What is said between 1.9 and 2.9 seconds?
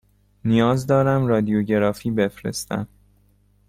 بفرستم.